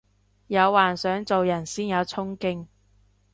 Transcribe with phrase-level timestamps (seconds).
[0.47, 2.65] 有幻想做人先有沖勁